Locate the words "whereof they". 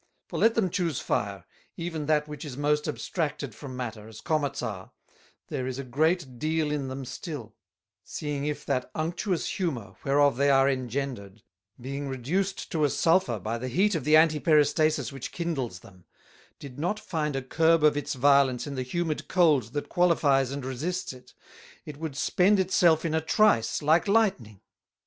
10.03-10.49